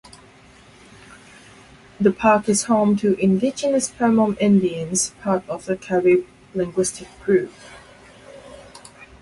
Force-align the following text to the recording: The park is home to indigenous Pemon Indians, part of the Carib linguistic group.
The 1.99 2.11
park 2.11 2.49
is 2.49 2.63
home 2.63 2.95
to 2.97 3.13
indigenous 3.23 3.87
Pemon 3.91 4.35
Indians, 4.39 5.11
part 5.21 5.47
of 5.47 5.65
the 5.65 5.77
Carib 5.77 6.25
linguistic 6.55 7.07
group. 7.23 7.53